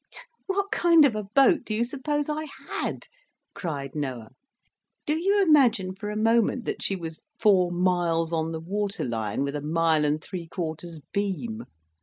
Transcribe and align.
"What 0.47 0.71
kind 0.71 1.05
of 1.05 1.15
a 1.15 1.21
boat 1.35 1.63
do 1.63 1.75
you 1.75 1.83
suppose 1.83 2.27
I 2.27 2.45
had?" 2.69 3.03
cried 3.53 3.93
Noah. 3.93 4.29
"Do 5.05 5.15
you 5.15 5.43
imagine 5.43 5.93
for 5.93 6.09
a 6.09 6.15
moment 6.17 6.65
that 6.65 6.81
she 6.81 6.95
was 6.95 7.21
four 7.37 7.71
miles 7.71 8.33
on 8.33 8.51
the 8.51 8.59
water 8.59 9.05
line, 9.05 9.43
with 9.43 9.55
a 9.55 9.61
mile 9.61 10.03
and 10.03 10.19
three 10.19 10.47
quarters 10.47 10.99
beam? 11.13 11.65